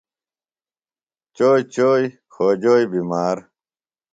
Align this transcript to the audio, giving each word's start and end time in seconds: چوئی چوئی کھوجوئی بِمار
چوئی 1.35 1.61
چوئی 1.73 2.05
کھوجوئی 2.33 2.85
بِمار 2.91 3.37